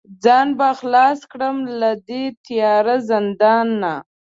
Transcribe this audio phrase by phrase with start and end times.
[0.23, 3.93] ځان به خلاص کړمه له دې تیاره زندانه